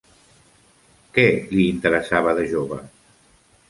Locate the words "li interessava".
1.53-2.37